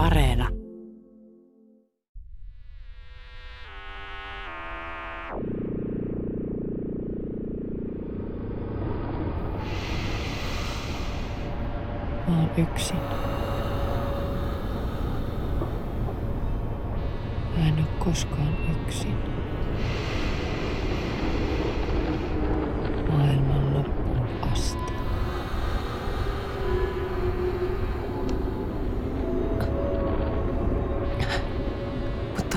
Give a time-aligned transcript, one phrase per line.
[0.00, 0.48] Areena.
[12.28, 12.96] Mä oon yksin.
[17.56, 19.16] Mä en oo koskaan yksin.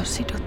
[0.03, 0.42] Mut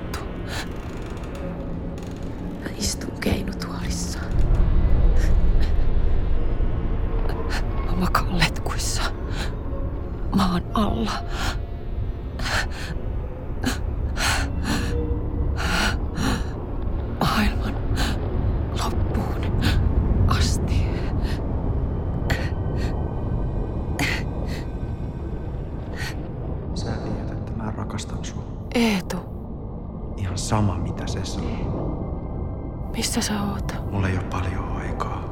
[31.25, 32.91] sanoo.
[32.97, 33.75] missä sä oot?
[33.91, 35.25] Mulla ei ole paljon aikaa.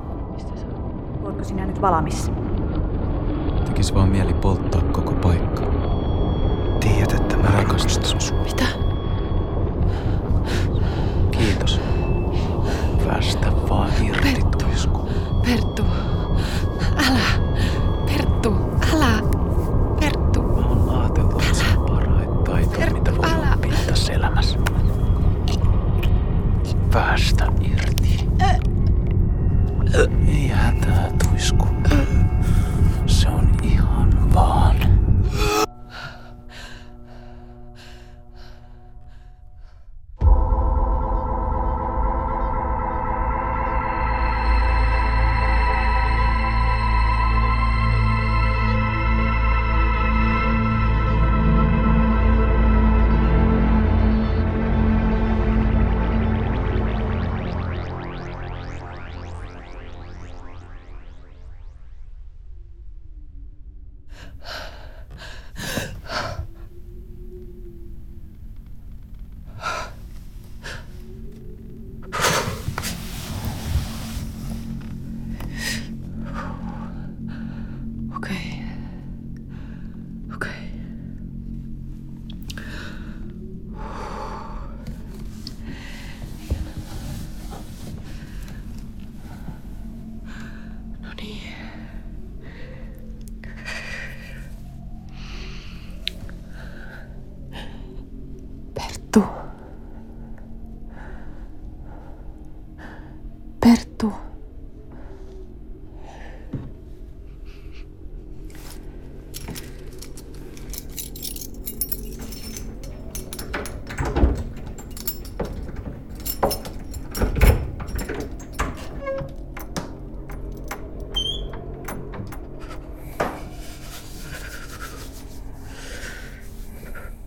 [1.23, 2.31] Ootko sinä nyt valmis?
[3.65, 5.63] Tekis vaan mieli polttaa koko paikka.
[6.81, 8.39] Tiedät, että mä rakastan sua.
[8.43, 8.84] Mitä?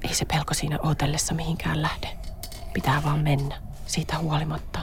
[0.08, 2.18] Ei se pelko siinä ootellessa mihinkään lähde.
[2.74, 3.62] Pitää vaan mennä.
[3.86, 4.80] Siitä huolimatta.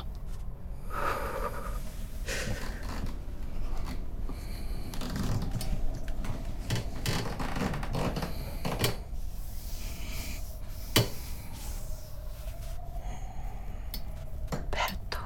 [14.71, 15.19] Perttu.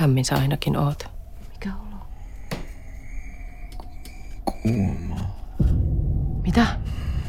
[0.00, 1.08] Lämmin sä ainakin oot.
[1.52, 2.06] Mikä olo?
[4.44, 5.30] Kuuma.
[6.42, 6.66] Mitä?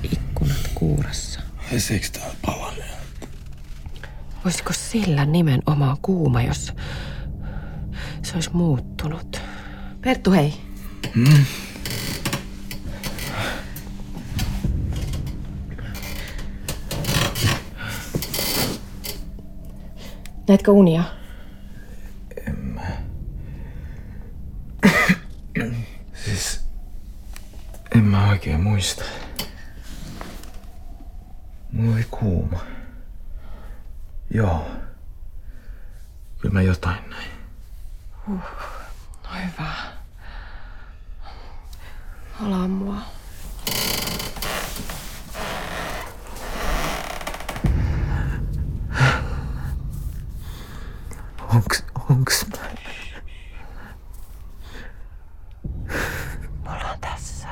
[0.04, 1.49] Ikkunat kuurassa.
[1.70, 2.90] Haiseeko täällä palanen?
[4.46, 6.74] Voisiko sillä nimenomaan kuuma, jos
[8.24, 9.42] se olisi muuttunut?
[10.02, 10.54] Perttu, hei.
[20.48, 21.04] Näetkö unia?
[26.26, 26.60] Siis...
[27.96, 29.04] En mä oikein muista.
[31.80, 32.60] Mulla oli kuuma.
[34.30, 34.68] Joo.
[36.42, 37.32] Kyllä mä jotain näin.
[38.28, 38.40] No
[39.36, 39.74] hyvä.
[42.42, 43.02] Ala mua.
[51.56, 52.70] Onks, onks mä?
[56.64, 57.48] Me ollaan tässä.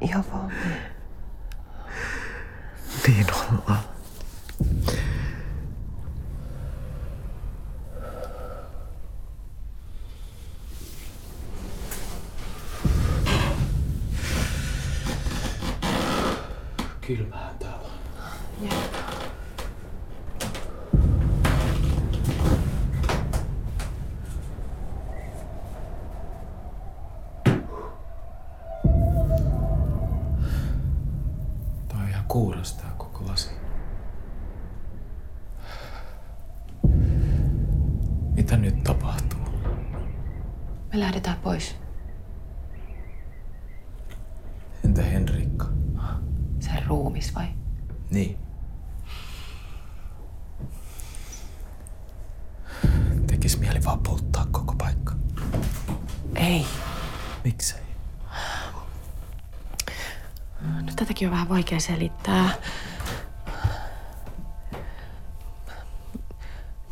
[0.00, 0.92] Ihan vaan me.
[3.06, 3.82] Niin ollaan.
[17.06, 18.68] Kylmähän täällä on.
[31.88, 33.50] Tää on ihan kuuras tää koko lasi.
[38.34, 39.40] Mitä nyt tapahtuu?
[40.92, 41.76] Me lähdetään pois.
[44.84, 45.66] Entä Henrikka?
[46.62, 47.46] Se ruumis vai?
[48.10, 48.38] Niin.
[53.26, 55.14] Tekis mieli vaan polttaa koko paikka.
[56.34, 56.66] Ei.
[57.44, 57.82] Miksei?
[60.60, 62.50] No tätäkin on vähän vaikea selittää.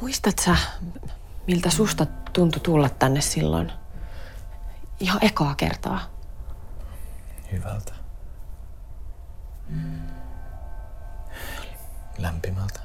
[0.01, 0.57] Muistat sä,
[1.47, 3.73] miltä susta tuntui tulla tänne silloin?
[5.01, 6.01] Ihan ekaa kertaa.
[7.53, 7.93] Hyvältä.
[12.21, 12.81] Lämpimältä.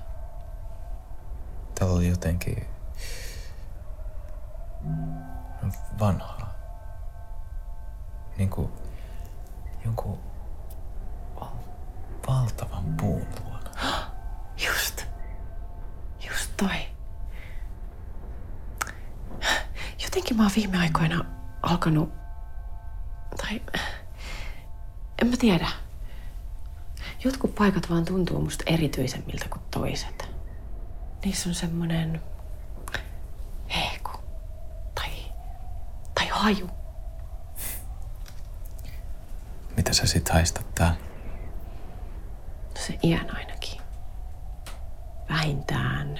[1.75, 2.67] Täällä oli jotenkin
[5.99, 6.55] vanhaa.
[8.37, 8.71] Niinku
[9.85, 10.19] jonkun
[11.39, 11.47] val-
[12.27, 13.69] valtavan puun luona.
[14.67, 15.05] Just.
[16.29, 16.87] Just toi.
[20.03, 21.25] Jotenkin mä oon viime aikoina
[21.61, 22.13] alkanut...
[23.41, 23.61] Tai...
[25.21, 25.67] En mä tiedä.
[27.25, 30.29] Jotkut paikat vaan tuntuu musta erityisemmiltä kuin toiset.
[31.25, 32.21] Niissä on semmonen...
[33.75, 34.11] Hehku.
[34.95, 35.09] Tai...
[36.15, 36.69] Tai haju.
[39.77, 40.97] Mitä sä sit haistat täällä?
[42.75, 43.81] No se iän ainakin.
[45.29, 46.19] Vähintään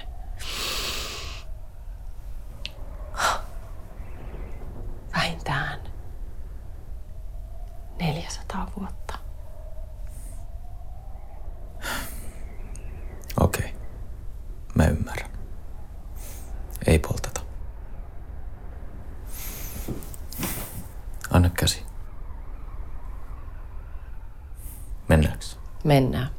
[25.86, 26.30] Mennään.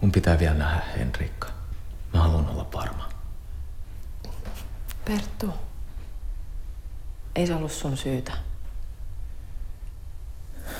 [0.00, 1.48] Mun pitää vielä nähdä Henrikka.
[2.12, 3.08] Mä haluan olla varma.
[5.04, 5.65] Perttu.
[7.36, 8.32] Ei se ollut sun syytä.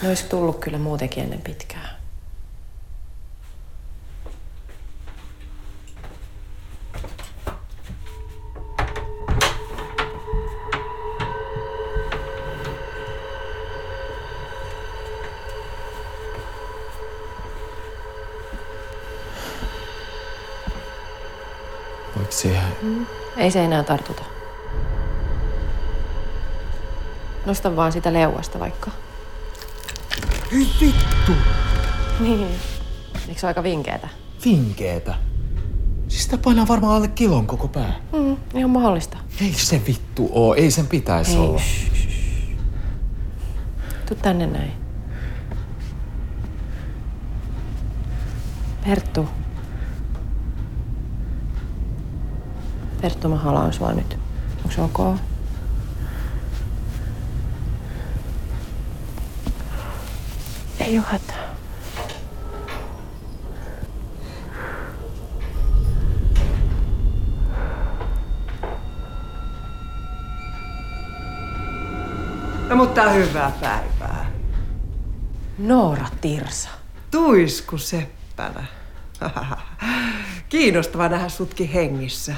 [0.02, 1.96] Ne olisi tullut kyllä muutenkin ennen pitkää.
[22.16, 23.06] Voiko siihen...
[23.36, 24.22] Ei se enää tartuta.
[27.46, 28.90] Nosta vaan sitä leuasta vaikka.
[30.52, 31.32] Hyi vittu!
[32.20, 32.48] Niin.
[33.28, 34.08] Eikö se ole aika vinkeetä?
[34.44, 35.14] Vinkeetä.
[36.08, 37.94] Siis sitä painaa varmaan alle kilon koko pää.
[38.12, 39.18] Mm, ihan mahdollista.
[39.40, 41.60] Ei se vittu oo, ei sen pitäisi olla.
[44.08, 44.72] Tuu tänne näin.
[48.84, 49.28] Perttu.
[53.00, 54.18] Perttu, mä halaan sua nyt.
[54.56, 55.18] Onko se ok?
[60.86, 61.56] Ei oo hätää.
[72.68, 74.30] No mutta hyvää päivää.
[75.58, 76.68] Noora Tirsa.
[77.10, 78.64] Tuisku Seppälä.
[80.48, 82.34] Kiinnostava nähdä sutkin hengissä.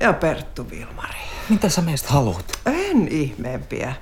[0.00, 1.20] Ja Perttu Vilmari.
[1.48, 2.60] Mitä sä meistä haluat?
[2.66, 3.94] En ihmeempiä.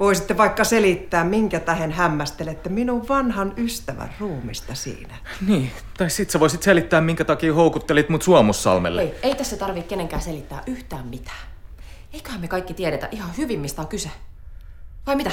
[0.00, 5.14] Voisitte vaikka selittää, minkä tähen hämmästelette minun vanhan ystävän ruumista siinä.
[5.46, 9.02] Niin, tai sit sä voisit selittää, minkä takia houkuttelit mut Suomussalmelle.
[9.02, 11.48] Ei, ei tässä tarvi kenenkään selittää yhtään mitään.
[12.12, 14.10] Eiköhän me kaikki tiedetä ihan hyvin, mistä on kyse.
[15.06, 15.30] Vai mitä?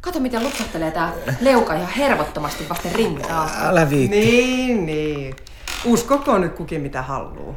[0.00, 3.50] Kato, miten lupsahtelee tää leuka ihan hervottomasti vasten rintaa.
[3.62, 4.16] Älä viitti.
[4.16, 5.36] Niin, niin.
[5.84, 7.54] Uskokoon nyt kukin mitä haluaa.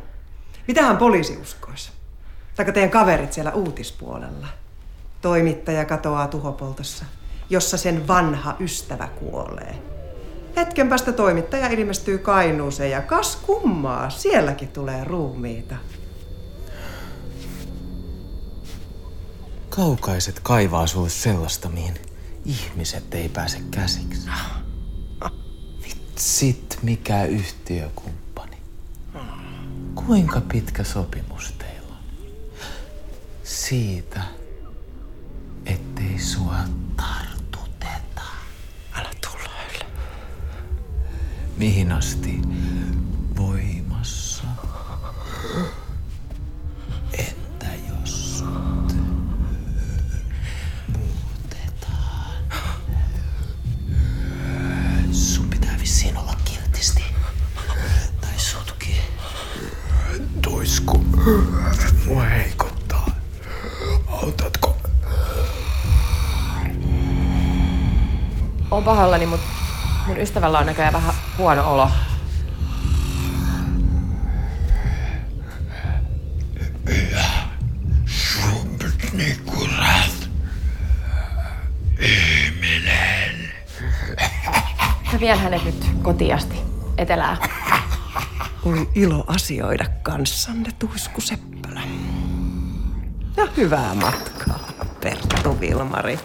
[0.68, 1.92] Mitähän poliisi uskoisi?
[2.56, 4.48] Taikka teidän kaverit siellä uutispuolella.
[5.22, 7.06] Toimittaja katoaa tuhopoltossa,
[7.50, 9.76] jossa sen vanha ystävä kuolee.
[10.56, 15.76] Hetken päästä toimittaja ilmestyy Kainuuseen ja kas kummaa, sielläkin tulee ruumiita.
[19.80, 21.94] kaukaiset kaivaa sulle sellaista, mihin
[22.46, 24.30] ihmiset ei pääse käsiksi.
[25.84, 28.58] Vitsit, mikä yhtiökumppani.
[29.96, 32.28] Kuinka pitkä sopimus teillä on?
[33.44, 34.22] Siitä,
[36.20, 36.58] sua
[36.98, 38.22] tartuteta.
[38.94, 39.86] Älä tullaile.
[41.58, 42.42] Mihin asti
[68.80, 69.48] On pahoillani, mutta
[70.08, 71.90] mun ystävällä on näköjään vähän huono olo.
[85.14, 86.56] Mä vien hänet nyt kotiin asti,
[86.98, 87.38] etelää.
[88.66, 91.82] Oli ilo asioida kanssanne, Tuisku Seppälä.
[93.38, 94.60] Ja hyvää matkaa,
[95.02, 96.20] Perttu Vilmari.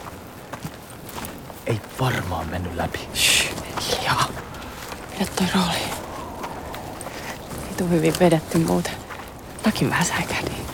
[1.66, 3.08] Ei varmaan mennyt läpi.
[3.90, 4.28] Hiljaa.
[5.12, 5.74] Pidä toi rooli.
[7.68, 8.92] Ei tuu hyvin vedetty muuten.
[9.66, 10.66] Mäkin vähän säikähdin.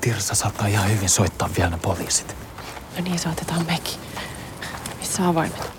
[0.00, 2.36] Tirsa saattaa ihan hyvin soittaa vielä ne poliisit.
[2.96, 4.00] No niin, saatetaan mekin.
[4.98, 5.70] Missä avaimet?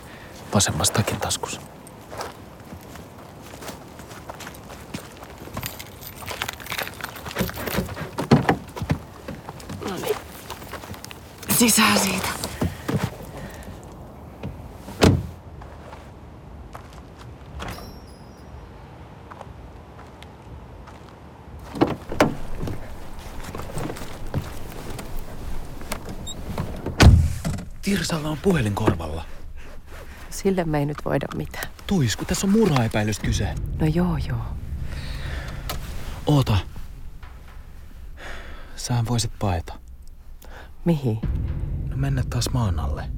[0.54, 1.62] Vasemmassa takin taskussa.
[9.90, 10.18] No niin.
[11.60, 12.39] Sisään siitä.
[27.90, 29.26] Tirsalla on puhelin korvalla.
[30.30, 31.68] Sille me ei nyt voida mitään.
[31.88, 33.56] Tuisku, tässä on murhaepäilystä kyse.
[33.80, 34.42] No joo, joo.
[36.26, 36.58] Oota.
[38.76, 39.80] Sähän voisit paeta.
[40.86, 41.20] Mihin?
[41.90, 43.10] No mennä taas maan alle.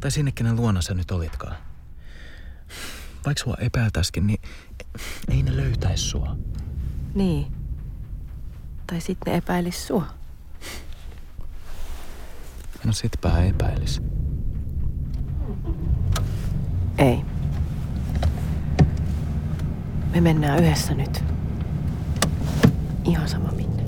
[0.00, 1.56] Tai sinne, kenen luona sä nyt olitkaan.
[3.26, 4.40] Vaikka sua epäiltäiskin, niin
[5.28, 6.36] ei ne löytäis sua.
[7.14, 7.46] Niin.
[8.86, 10.06] Tai sitten ne epäilis sua.
[12.86, 14.02] No sitpä epäilis.
[16.98, 17.24] Ei.
[20.14, 21.24] Me mennään yhdessä nyt.
[23.04, 23.83] Ihan sama minne.